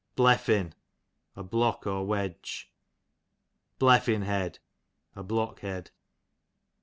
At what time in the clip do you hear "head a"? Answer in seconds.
4.23-5.21